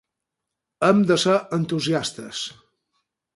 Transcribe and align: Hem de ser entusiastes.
Hem 0.87 1.03
de 1.11 1.17
ser 1.25 1.35
entusiastes. 1.59 2.41